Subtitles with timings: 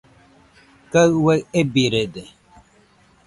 [0.91, 2.23] Kaɨ uai ebirede.